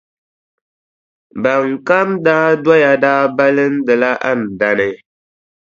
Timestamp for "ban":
1.41-1.65